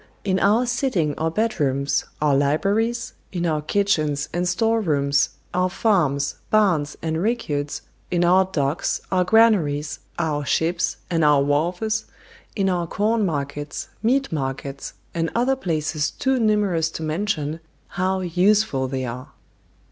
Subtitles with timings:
[0.23, 6.97] In our sitting or bedrooms, our libraries, in our kitchens and storerooms, our farms, barns,
[7.03, 12.05] and rickyards, in our docks, our granaries, our ships, and our wharves,
[12.55, 17.59] in our corn markets, meat markets, and other places too numerous to mention,
[17.89, 19.27] how useful they are!